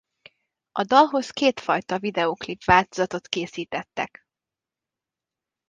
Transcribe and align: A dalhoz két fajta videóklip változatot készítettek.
A 0.71 0.83
dalhoz 0.83 1.29
két 1.29 1.59
fajta 1.59 1.99
videóklip 1.99 2.63
változatot 2.63 3.27
készítettek. 3.27 4.25